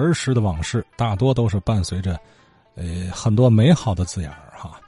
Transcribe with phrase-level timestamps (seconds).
[0.00, 2.18] 儿时的往事大多都是伴随着，
[2.74, 4.80] 呃，很多美好的字眼儿哈。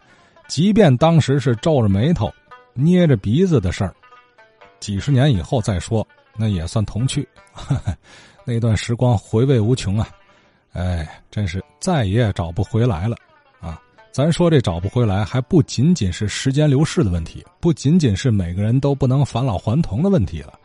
[0.48, 2.32] 即便当时是皱着眉头、
[2.74, 3.94] 捏着鼻子的事儿，
[4.80, 7.28] 几十年以后再说，那也算童趣。
[8.44, 10.08] 那段时光回味无穷啊！
[10.72, 13.16] 哎，真是再也找不回来了
[13.60, 13.80] 啊！
[14.12, 20.58] 咱说这找不回来，还不仅仅是时间流逝的问题，不仅仅是每个人都不能返老还童的问题了，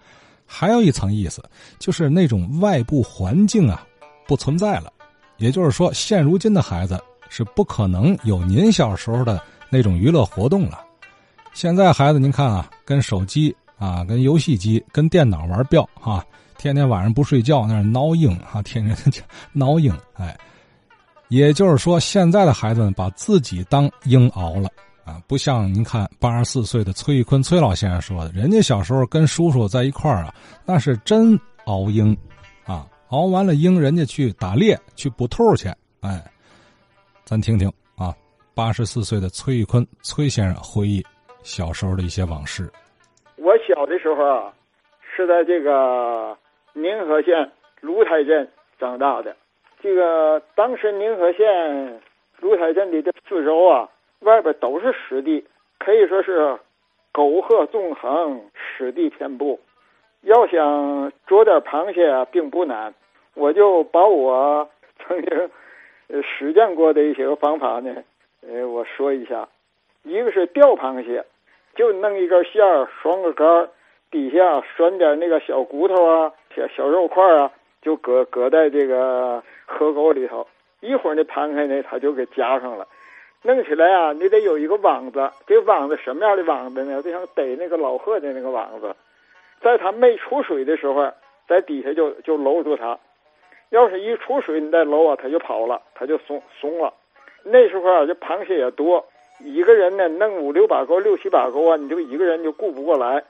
[0.45, 1.43] 还有一层意思，
[1.77, 3.85] 就是那种外部环境啊
[4.27, 4.91] 不存在了。
[5.37, 10.79] 也就是说，现如今的孩子是不可能有您小时候的那种娱乐活动了。
[11.53, 16.25] 现在孩子，您看啊，跟手机啊，跟游戏机、跟电脑玩吊哈。
[16.57, 18.61] 天天晚上不睡觉，那是孬硬啊！
[18.61, 19.21] 天天就
[19.53, 20.35] 孬硬，哎，
[21.27, 24.69] 也就是说，现在的孩子们把自己当鹰熬了
[25.03, 25.21] 啊！
[25.27, 30.33] 不像您看八十四岁的崔玉坤崔老先生说的，人家小时候跟叔叔在一块儿啊，
[30.65, 32.17] 那是真熬鹰
[32.65, 32.87] 啊！
[33.15, 35.69] 熬完了鹰，人家去打猎去捕兔去，
[36.01, 36.21] 哎，
[37.23, 38.11] 咱听听啊，
[38.53, 41.01] 八十四岁的崔玉坤崔先生回忆
[41.41, 42.69] 小时候的一些往事。
[43.37, 44.53] 我小的时候啊，
[45.15, 46.37] 是在这个。
[46.77, 48.45] 宁河县芦台镇
[48.77, 49.33] 长大的，
[49.81, 52.01] 这个当时宁河县
[52.41, 53.87] 芦台镇的这四周啊，
[54.19, 55.41] 外边都是湿地，
[55.79, 56.59] 可以说是
[57.13, 59.57] 沟壑纵横，湿地遍布。
[60.23, 62.93] 要想捉点螃蟹啊，并不难。
[63.35, 65.49] 我就把我曾经
[66.23, 67.95] 实践过的一些个方法呢，
[68.47, 69.47] 呃，我说一下。
[70.03, 71.23] 一个是钓螃蟹，
[71.75, 73.69] 就弄一根线儿，拴个杆儿，
[74.11, 76.31] 底下拴点那个小骨头啊。
[76.55, 80.47] 小小肉块啊，就搁搁在这个河沟里头，
[80.79, 82.87] 一会儿呢，摊开呢，它就给夹上了。
[83.41, 87.01] 弄起来啊，你得有一个网子，这网子什么样的网子呢？
[87.01, 88.95] 就像逮那个老鹤的那个网子，
[89.59, 91.11] 在它没出水的时候，
[91.47, 92.97] 在底下就就搂住它。
[93.75, 96.93] 要是一出水，你再搂啊，它就跑了，它就松松了。
[97.43, 99.05] 那时候啊，这螃蟹也多，
[99.41, 103.21] 一个人呢弄五六把钩、六七把钩啊，你就一个人就顾不过来。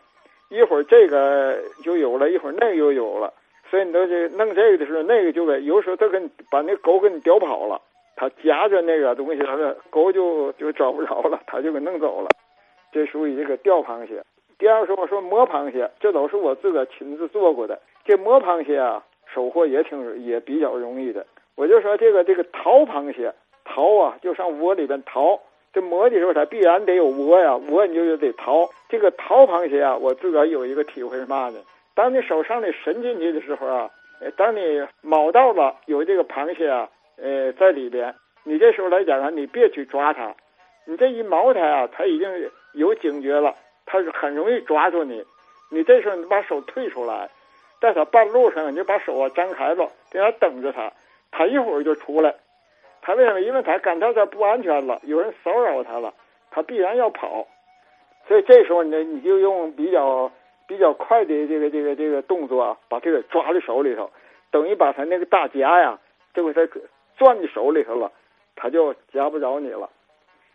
[0.49, 3.33] 一会儿这个就有了，一会儿那个又有了，
[3.69, 7.81] 所以你都这弄这个的时候，那个就给有时候都给你把那钩给你叼跑了，
[8.15, 12.29] 它夹着那个东西，它的钩就就找不着了，它就给弄走了。
[12.91, 14.23] 这属于这个钓螃蟹。
[14.59, 17.77] 第二说我说摸螃蟹，这都是我自个亲自做过的。
[18.05, 19.03] 这摸螃蟹啊，
[19.35, 21.25] 收获也挺也比较容易的。
[21.55, 23.33] 我就说这个这个掏螃蟹，
[23.65, 25.37] 掏啊，就上窝里边掏。
[25.73, 28.65] 这摸的时候，它必然得有窝呀，窝你就得掏。
[28.87, 31.59] 这个掏螃蟹啊，我自个儿有一个体会是嘛呢？
[31.93, 33.89] 当你手上的伸进去的时候啊，
[34.37, 36.87] 当你摸到了有这个螃蟹啊，
[37.17, 40.33] 呃，在里边，你这时候来讲啊，你别去抓它，
[40.85, 42.29] 你这一毛它啊，它已经
[42.73, 43.53] 有警觉了，
[43.85, 45.21] 它是很容易抓住你。
[45.69, 47.29] 你这时候你把手退出来，
[47.81, 50.91] 在他半路上，你就把手啊张开了，在那等着他，
[51.31, 52.33] 他一会儿就出来。
[53.01, 53.41] 他为什么？
[53.41, 56.13] 因为他感到这不安全了，有人骚扰他了，
[56.49, 57.45] 他必然要跑。
[58.27, 60.31] 所以这时候呢，你就用比较
[60.67, 64.09] 比较快的这个这个这个动作啊，把这个抓在手里头，
[64.49, 65.99] 等于把他那个大夹呀，
[66.33, 66.61] 就给他
[67.17, 68.11] 攥在手里头了，
[68.55, 69.87] 他就夹不着你了。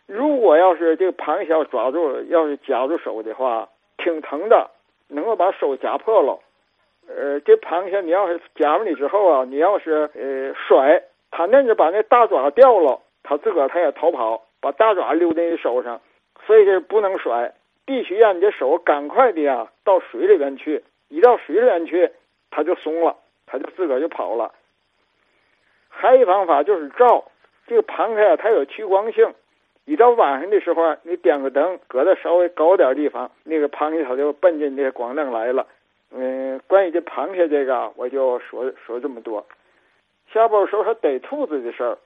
[0.07, 4.69] 如果要是这个螃蟹要抓住，要是夹住手的话，挺疼的，
[5.07, 6.37] 能够把手夹破了。
[7.17, 11.01] 呃，这螃蟹你要是夹住你之后啊，你要是呃甩。
[11.33, 16.01] 它那就把那大爪掉了，它自个儿它也逃跑，把大爪留在你手上，
[16.45, 17.53] 所以这不能甩，
[17.85, 22.11] 必须让你的手赶快的呀到水里边去，一到水里边去，
[22.49, 23.15] 它就松了，
[23.47, 24.51] 它就自个儿就跑了。
[25.87, 27.23] 还一方法就是照，
[27.65, 29.33] 这个螃蟹啊，它有趋光性，
[29.85, 35.65] 一到晚上的时候，你点个灯，搁在稍微高点地方，那个螃蟹它就奔着那光亮来了。
[36.13, 39.45] 嗯，关于这螃蟹这个，我就说说这么多。
[40.33, 41.97] 下边说说逮兔子的事儿，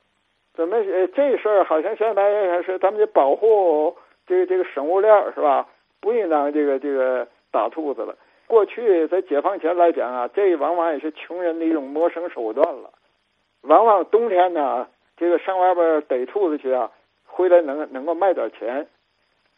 [0.54, 3.96] 怎么呃这事儿好像现在是咱们得保护
[4.26, 5.68] 这个这个生物链是吧？
[6.00, 8.16] 不应当这个这个打兔子了。
[8.48, 12.92] 过去在解放前来讲啊，这往往也是穷人的一种谋生手段了。
[13.62, 14.88] 往往冬天呢，
[15.18, 16.92] 这个上外边逮兔子去啊，
[17.26, 18.88] 回来能能够卖点钱。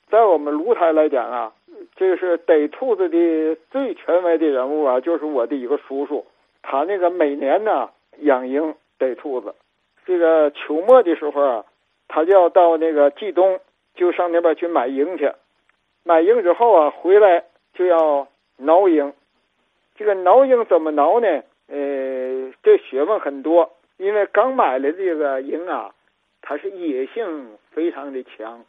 [0.09, 1.53] 在我们芦台来讲啊，
[1.95, 6.25] 这个是逮兔子的最权威的人物啊，就是我的一个叔叔，
[6.61, 7.89] 他那个每年呢。
[8.21, 9.53] 养鹰逮兔子，
[10.03, 11.65] 这个秋末的时候啊，
[12.07, 13.59] 他就要到那个冀东，
[13.93, 15.31] 就上那边去买鹰去。
[16.03, 17.43] 买鹰之后啊，回来
[17.75, 18.27] 就要
[18.57, 19.13] 挠鹰。
[19.95, 21.27] 这个挠鹰怎么挠呢？
[21.67, 23.71] 呃，这学问很多。
[23.97, 25.93] 因为刚买来的这个鹰啊，
[26.41, 28.65] 它是野性非常的强，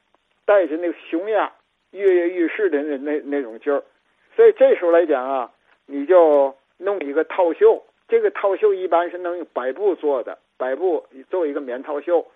[0.48, 1.52] 带着那个雄压、
[1.90, 3.84] 跃跃欲试的那那那种劲儿。
[4.34, 5.52] 所以这时候来讲啊，
[5.84, 7.84] 你就弄一个套袖。
[8.08, 12.26] 这个套袖一般是能用白布做的，白布做一个棉套袖。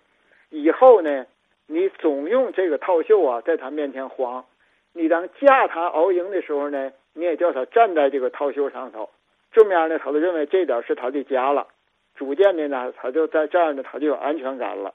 [0.50, 1.24] 以后呢，
[1.66, 4.44] 你总用这个套袖啊，在他面前晃。
[4.92, 9.08] 你当架他熬鹰的时候呢，你也叫他站在这个套袖上头。
[9.52, 11.66] 这么样呢，他就认为这点是他的家了。
[12.14, 14.92] 逐渐的呢，他就在这样呢，他就有安全感了。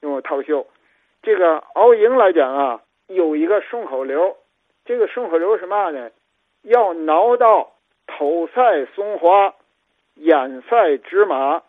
[0.00, 0.66] 用套袖，
[1.22, 4.36] 这个熬鹰来讲啊，有一个顺口溜。
[4.84, 6.10] 这个顺口溜是嘛呢？
[6.62, 7.72] 要挠到
[8.06, 9.54] 头赛松花。
[10.20, 11.62] 眼赛芝麻，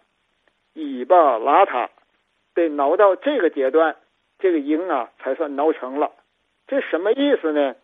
[0.74, 1.88] 尾巴邋遢，
[2.56, 3.96] 得挠到这个阶段，
[4.40, 6.12] 这个鹰啊才算挠成了。
[6.66, 7.76] 这什么意思呢？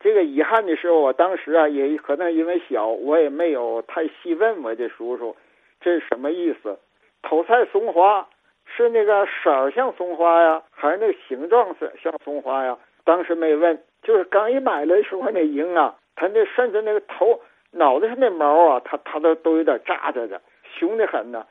[0.00, 5.36] 这个遗憾的时候，我当时啊也可能因为小，我也没有太细问我这叔叔，
[5.80, 6.76] 这是什么意思？
[7.22, 8.28] 头赛松花
[8.76, 12.76] 是那个色儿像松花呀，还是那个形状是像松花呀？
[13.04, 17.40] 当时没问，就是刚一买的时候那鹰啊，它那甚至那个头。
[17.72, 21.46] 脑袋上那毛啊，它它都都有点扎着的，凶的很呢。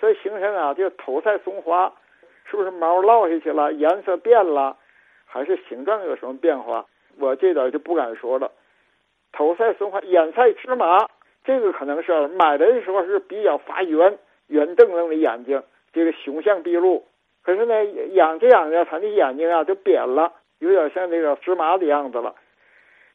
[0.00, 1.92] 所以形成啊，就头赛松花，
[2.50, 4.76] 是不是毛落下去了，颜色变了，
[5.24, 6.84] 还是形状有什么变化？
[7.20, 8.50] 我这点就不敢说了。
[9.30, 11.06] 头赛松花，眼赛芝麻，
[11.44, 17.04] 这个可能是买的时候是比较发圆，圆瞪瞪的眼睛，这个雄相毕露。
[17.42, 17.84] 可是呢，
[18.14, 22.34] 养着养着，它的眼睛啊就扁了，有点像那个芝麻的样子了。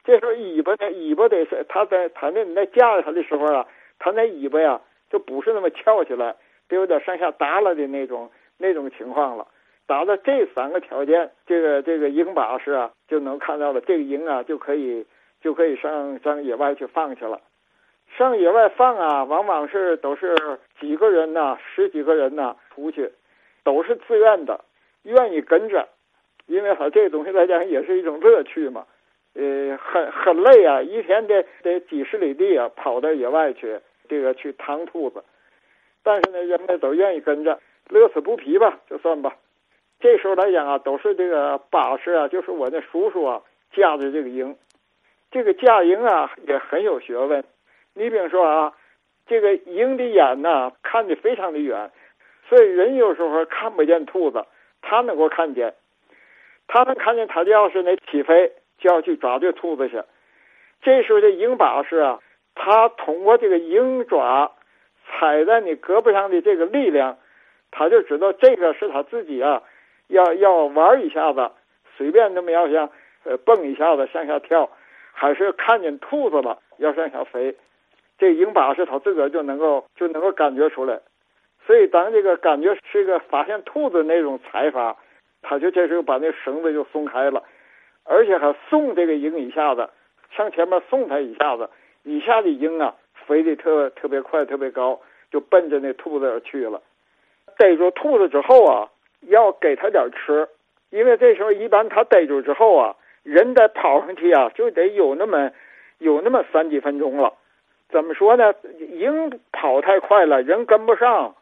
[0.04, 3.68] 这时候尾巴呢，尾巴得是它在它那你在架着它的时候啊，
[4.00, 4.80] 它那尾巴呀
[5.10, 6.36] 就不是那么翘起来，
[6.70, 9.46] 得有点上下耷拉的那种那种情况了。
[9.86, 15.06] 达到这三个条件，这个这个鹰把式啊就能看到了，这个鹰啊就可以
[15.42, 17.42] 就可以上上野外去放去了。
[18.18, 20.36] 上野外放啊，往往是都是
[20.80, 23.12] 几个人呐，十几个人呐出去，
[23.64, 24.60] 都是自愿的，
[25.04, 25.88] 愿意跟着，
[26.46, 28.86] 因为它这个东西来讲也是一种乐趣嘛。
[29.34, 33.80] 呃，很很累啊，一天得得几十里地啊，跑到野外去，
[34.10, 35.24] 这个去趟兔子。
[36.04, 37.60] 但是呢，人们都愿意跟着，
[37.90, 39.36] 乐此不疲吧，就算吧。
[40.02, 43.42] 这时候来讲啊，都是这个把式啊，就是我那叔叔啊
[43.72, 44.56] 架着这个鹰。
[45.32, 47.42] 这个架鹰啊也很有学问。
[47.94, 48.74] 你比如说啊，
[49.28, 51.92] 这个鹰的眼呢看得非常的远，
[52.50, 54.46] 所以人有时候看不见兔子，
[54.82, 55.74] 它能够看见。
[56.68, 58.52] 它能看见，它就要是那起飞。
[58.82, 60.02] 就要去抓这兔子去，
[60.82, 62.20] 这时候这鹰把式啊，
[62.56, 64.54] 它通过这个鹰爪
[65.06, 67.20] 踩在你胳膊上的这个力量，
[67.70, 69.62] 他就知道这个是他自己啊，
[70.08, 71.52] 要要玩一下子，
[71.96, 72.90] 随便那么要想
[73.24, 74.68] 呃蹦一下子向下跳，
[75.14, 77.56] 还是看见兔子了要向下飞，
[78.22, 81.02] 这鹰把式他自个儿就能够就能够感觉出来，
[81.66, 84.96] 所以当这个感觉是一个发现兔子那种踩法，
[85.42, 87.42] 他就这时候把那绳子就松开了。
[88.04, 89.90] 而且还送这个鹰一下子，
[90.38, 91.68] 向前面送他一下子，
[92.04, 92.94] 一下子鹰啊
[93.26, 95.02] 飞得特特别快，特别高，
[95.32, 96.80] 就奔着那兔子去了。
[97.58, 98.88] 逮住兔子之后啊，
[99.22, 100.48] 要给他点吃，
[100.92, 105.50] 因为这时候一般他逮住之后啊，人再跑上去啊，就得有那么
[105.98, 107.34] 有那么三几分钟了。
[107.92, 108.54] 怎么说呢？
[108.80, 111.36] 鹰跑太快了，人跟不上。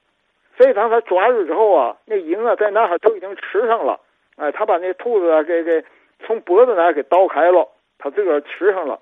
[0.57, 4.00] 所以当他抓住之后啊，那鹰啊在那儿都已经吃上了。
[4.36, 5.84] 哎，他把那兔子啊给给。
[6.22, 7.66] 从脖子那儿给刀开了，
[7.98, 9.00] 他自个儿吃上了。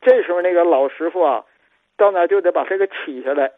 [0.00, 1.44] 这时候那个老师傅啊，
[1.96, 3.50] 到那就得把这个起下来。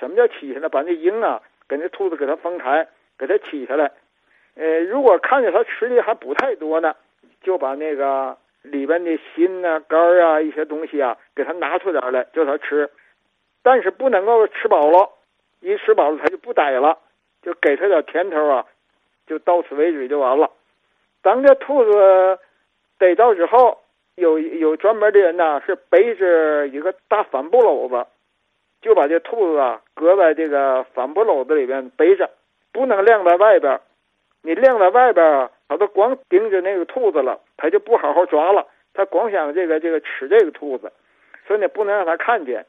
[0.00, 0.68] 什么叫起下来？
[0.70, 2.88] 把那鹰啊，给那兔子给它分开，
[3.18, 3.92] 给它起下来。
[4.54, 6.94] 呃，如果看见它吃的还不太多呢，
[7.42, 8.34] 就把那个
[8.70, 12.88] 里边的心呐、肝儿啊一些东西啊，给它拿出点来，叫它吃。
[13.62, 15.10] 但是不能够吃饱了，
[15.60, 16.98] 一吃饱了它就不逮了，
[17.42, 18.64] 就给它点甜头啊，
[19.26, 20.50] 就到此为止就完了。
[21.22, 22.38] 当这兔子。
[22.98, 23.78] 逮到之后，
[24.14, 28.08] 有有专门的人呢，是背着一个大帆布篓子，
[28.80, 32.30] 就把这兔子啊搁在这个帆布篓子里边背着，
[32.72, 33.78] 不能晾在外边。
[34.40, 38.66] 你晾在外边啊，他都光盯着那个兔子了，他就不好好抓了。
[38.94, 40.92] 他光想这个这个吃这个兔子，
[41.46, 42.64] 所以呢不能让他看见。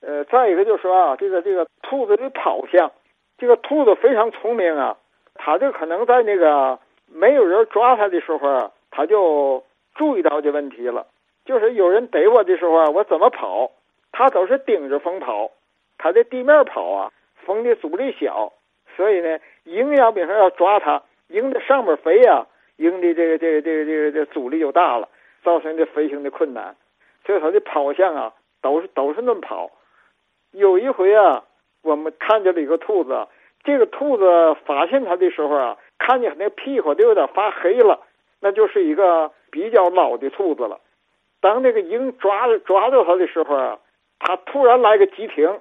[0.00, 2.90] 呃，再一个就是说啊，这个这个兔子的跑向，
[3.38, 4.96] 这个兔子非常聪明啊，
[5.34, 9.64] 它就可能在那个没有人抓它的时候啊，它就。
[9.96, 11.04] 注意到这问题了，
[11.44, 13.70] 就是有人逮我的时候啊，我怎么跑，
[14.12, 15.50] 他都是顶着风跑，
[15.98, 17.12] 他在地面跑啊，
[17.44, 18.50] 风的阻力小，
[18.96, 22.46] 所以呢，鹰要比如说要抓它，鹰在上面飞呀，
[22.76, 25.08] 鹰的这个这个这个这个这阻力就大了，
[25.42, 26.76] 造成这飞行的困难，
[27.24, 28.32] 所以它的跑向啊，
[28.62, 29.70] 都是都是那么跑。
[30.52, 31.44] 有一回啊，
[31.82, 33.26] 我们看见了一个兔子，
[33.64, 38.00] 这个兔子发现它的时候啊，看见它那屁股都有点发黑了，
[38.40, 39.32] 那就是一个。
[39.52, 40.78] 比较老的兔子了，
[41.40, 43.80] 当那个鹰抓抓着它的时候啊，
[44.20, 45.58] 它突然来个急停，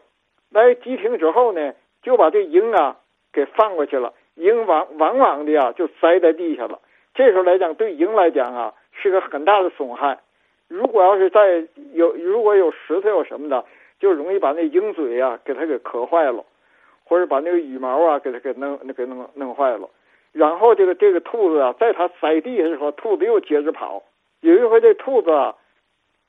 [0.51, 1.73] 来急停之后呢，
[2.03, 2.97] 就把这鹰啊
[3.33, 6.79] 给放过去了，鹰往往往的呀就栽在地下了。
[7.13, 10.17] 这时候来讲，对鹰来讲啊是个很大的损害。
[10.69, 13.65] 如果要是在有如果有石头有什么的，
[13.99, 16.45] 就容易把那鹰嘴啊给它给磕坏了，
[17.03, 19.89] 或者把那个羽毛啊给它给弄给弄弄坏了。
[20.31, 24.03] 然后这个这个兔子啊，在它栽地的时候，兔子又接着跑。
[24.41, 25.55] 有一回这兔子啊，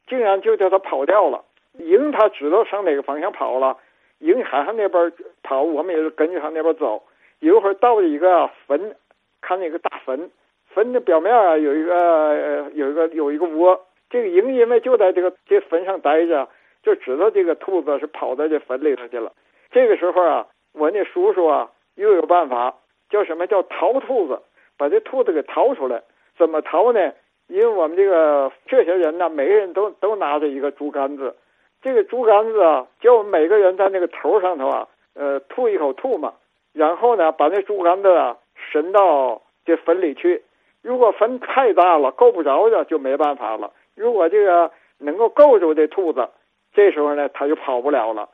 [0.09, 1.45] 竟然就叫它跑掉了。
[1.75, 3.77] 鹰它知道上哪个方向跑了，
[4.19, 5.13] 鹰还向那边
[5.43, 7.03] 跑，我们也是跟着它那边走。
[7.41, 8.97] 有一会儿到了一个坟，
[9.41, 10.31] 看那个大坟，
[10.67, 13.79] 坟的表面啊有一个有一个有一个窝。
[14.09, 16.49] 这个鹰因为就在这个这坟上待着，
[16.83, 19.33] 就知道这个兔子是跑到这坟里头去了。
[19.71, 22.75] 这个时候啊，我那叔叔啊又有办法，
[23.09, 24.41] 叫什么叫逃兔子，
[24.77, 26.03] 把这兔子给逃出来。
[26.37, 27.13] 怎么逃呢？
[27.47, 31.35] 因为我们这个这些人呢，每个人都都拿着一个竹竿子。
[31.83, 36.35] 这个竹竿子啊，叫我们每个人在那个头上头啊，呃，吐一口吐嘛，
[36.73, 38.37] 然后呢，把那竹竿子啊
[38.73, 40.43] 伸到这坟里去。
[40.83, 43.73] 如果坟太大了，够不着的，就没办法了。
[43.95, 46.29] 如果这个能够够住这兔子，
[46.73, 48.29] 这时候呢，它就跑不了了。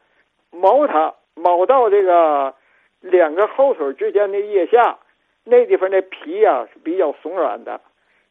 [0.50, 2.54] 毛它，毛到这个
[3.00, 4.98] 两个后腿之间的腋下，
[5.44, 7.80] 那地方的皮呀是比较松软的，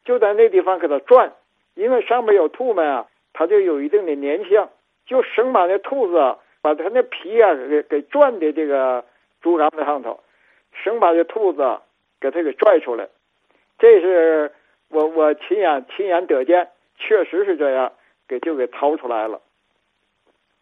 [0.04, 1.32] 就在那地方给它转，
[1.74, 4.66] 因为上面有兔们啊，它就有一定的粘性。
[5.06, 9.04] 就生把那兔子把它那皮啊给给转的这个
[9.46, 10.18] 竹竿子上头，
[10.72, 11.78] 生把这兔子
[12.20, 13.06] 给它给拽出来，
[13.78, 14.50] 这是
[14.88, 17.92] 我我亲眼亲眼得见，确实是这样，
[18.26, 19.40] 给就给掏出来了。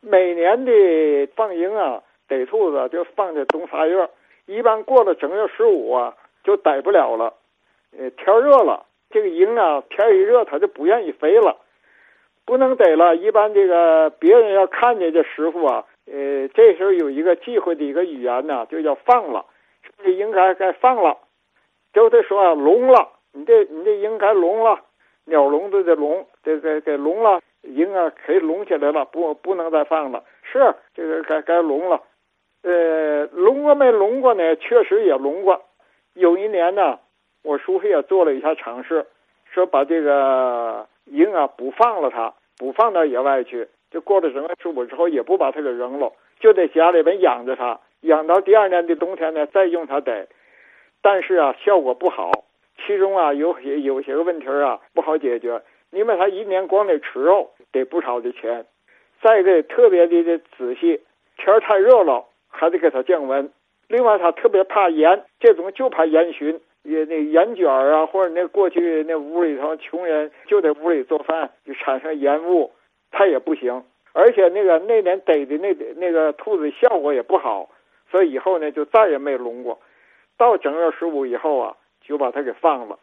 [0.03, 4.07] 每年的放鹰啊，逮兔子就放在冬仨月，
[4.45, 7.33] 一般过了正月十五啊就逮不了了。
[7.99, 11.57] 呃，天热了，这个鹰啊天一热它就不愿意飞了。
[12.45, 19.45] 不能逮了，一般这个别人要看见这师傅啊，呃，这时候有一个忌讳的一个语言呢，就叫放了，
[20.03, 21.17] 这应该该放了，
[21.93, 24.81] 就得说啊，聋了，你这你这鹰该聋了，
[25.25, 32.01] 鸟笼子的笼，这个给聋了，鹰啊可以笼起来了，不不能再放了，是这个该该聋了，
[32.63, 34.57] 呃，聋过没聋过呢？
[34.57, 35.63] 确实也聋过，
[36.15, 36.99] 有一年呢，
[37.43, 39.07] 我叔父也做了一下尝试，
[39.51, 40.87] 说把这个。
[41.07, 50.27] 鹰啊，不放了它，不放到野外去，就过了正月十五之后，也不把它给扔了，就在家里边养着它，养到第二年的冬天呢，再用它逮。
[51.01, 52.33] 但是啊，效果不好，
[52.85, 58.67] 其中啊有些有些个问题啊不好解决，因为它一年光得吃肉，得不少的钱，
[59.23, 61.01] 再一个特别的的仔细，
[61.37, 63.49] 天太热了还得给它降温。
[63.87, 66.61] 另外，它特别怕烟，这种就怕烟熏。
[66.83, 72.73] 也那烟卷啊，或者那过去那屋里头穷人就在屋里做饭，就产生烟雾，
[73.15, 73.85] 它也不行。
[74.13, 77.71] 而且那个那年逮的那那个兔子效果也不好，
[78.11, 79.79] 所以以后呢就再也没笼过。
[80.37, 82.99] 到正月十五以后啊，就把它给放了，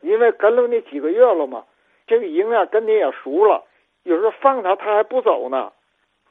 [0.00, 1.64] 因为跟了那几个月了嘛，
[2.06, 3.64] 这个鹰啊跟你也熟了，
[4.04, 5.72] 有时候放它它还不走呢。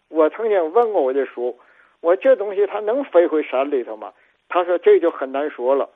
[0.09, 1.57] 我曾经问过我这叔，
[2.01, 4.13] 我这东西它能飞回山里头吗？
[4.49, 5.89] 他说这就很难说了。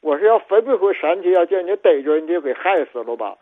[0.00, 3.36] 我说要飞不回山去，要叫你逮着，你就给害死了吧？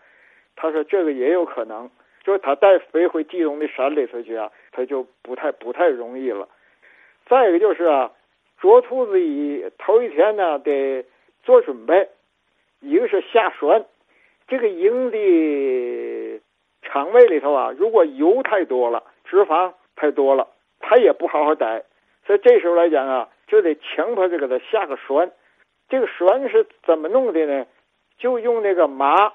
[0.55, 1.91] 他说这个也有可能，
[2.23, 6.49] 就是他再飞回冀东的山里头去啊，他就不太不太容易了。
[7.27, 8.13] 再一个就是啊，
[8.59, 11.05] 捉兔子一头一天呢得
[11.43, 12.09] 做准备，
[12.81, 13.85] 一个是下栓，
[14.47, 16.41] 这个鹰的
[16.83, 20.47] 肠胃里头啊，如果油太多了，脂肪太多了，
[20.81, 21.85] 它也不好好逮，
[22.27, 25.31] 所以这时候来讲啊，就得强迫着给它下个栓。
[25.89, 27.67] 这个栓是怎么弄的呢？
[28.19, 29.33] 就用那个麻，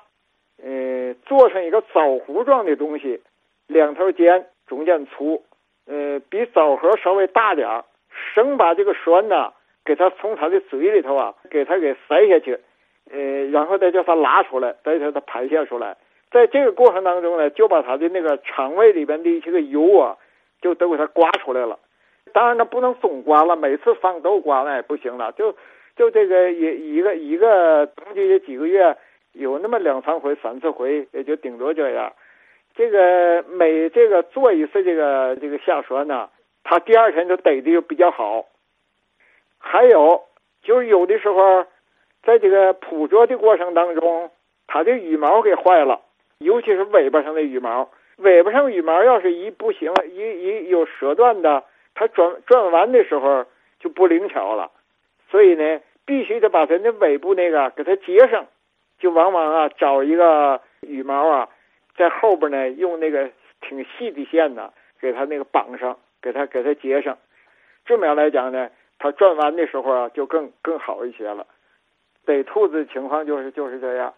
[0.64, 3.22] 呃，做成一个枣核状的东西，
[3.68, 5.44] 两头尖，中间粗，
[5.86, 7.86] 呃，比枣核稍微大点儿。
[8.34, 9.54] 生把这个栓呢，
[9.86, 12.60] 给它从它的嘴里头啊，给它给塞下去，
[13.12, 15.96] 呃，然后再叫它拉出来，再叫它排泄出来。
[16.32, 20.18] 在这个过程当中呢，就把它的那个肠胃里边的一些个油啊，
[20.62, 21.78] 就都给它刮出来了。
[22.34, 25.56] 当然，它不能总刮了，每次放都刮那也不行了，就。
[25.96, 28.96] 就这个一一个一个冬季也几个月，
[29.38, 32.14] 有那么两三回、三次回，也就顶多这样。
[32.76, 36.30] 这个每这个做一次这个这个下栓呢，
[36.64, 38.46] 他第二天就逮的就比较好。
[39.58, 40.22] 还有
[40.62, 41.66] 就是有的时候，
[42.24, 44.30] 在这个捕捉的过程当中，
[44.68, 46.02] 它的羽毛给坏了，
[46.40, 47.90] 尤其是尾巴上的羽毛。
[48.18, 51.64] 尾巴上羽毛要是一不行，一一有折断的，
[51.96, 53.46] 它转转弯的时候
[53.80, 54.72] 就不灵巧了。
[55.30, 58.46] 所以呢，必须得把它那尾部那个给它接上，
[59.00, 61.50] 就往往啊找一个羽毛啊，
[61.96, 63.30] 在后边呢用那个
[63.62, 67.18] 挺细的线呢给它那个绑上，给它给它接上。
[67.86, 71.46] 这么样来讲呢，它转弯的时候啊，就更更好一些了。
[72.26, 74.14] 逮兔子情况就是就是这样。